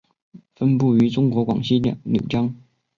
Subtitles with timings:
[0.55, 1.95] 分布于中国广西柳
[2.27, 2.55] 江。